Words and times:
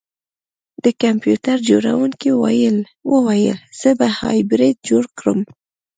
د 0.83 0.85
کمپیوټر 1.03 1.57
جوړونکي 1.69 2.29
وویل 3.11 3.55
زه 3.79 3.89
به 3.99 4.07
هایبریډ 4.19 4.75
جوړ 4.89 5.03
کړم 5.17 5.39